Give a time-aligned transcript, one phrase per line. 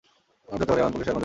[0.47, 1.19] আমাদের ধরতে পারে, এমন পুলিশ এখনও জন্মেনি।